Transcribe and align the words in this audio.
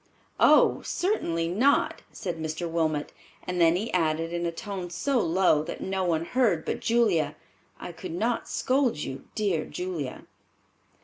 "Oh, 0.39 0.81
certainly 0.83 1.47
not," 1.47 2.01
said 2.11 2.39
Mr. 2.39 2.67
Wilmot, 2.67 3.11
and 3.43 3.61
then 3.61 3.75
he 3.75 3.93
added 3.93 4.33
in 4.33 4.47
a 4.47 4.51
tone 4.51 4.89
so 4.89 5.19
low 5.19 5.61
that 5.65 5.79
no 5.79 6.03
one 6.03 6.25
heard 6.25 6.65
but 6.65 6.79
Julia, 6.79 7.35
"I 7.79 7.91
could 7.91 8.11
not 8.13 8.49
scold 8.49 8.97
you, 8.97 9.25
dear 9.35 9.63
Julia." 9.63 10.25